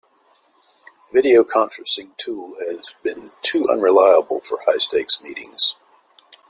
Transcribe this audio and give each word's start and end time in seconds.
The 0.01 1.13
video 1.21 1.43
conferencing 1.43 2.17
tool 2.17 2.55
had 2.59 2.81
been 3.03 3.31
too 3.43 3.69
unreliable 3.69 4.39
for 4.41 4.59
high-stakes 4.65 5.21
meetings. 5.21 5.75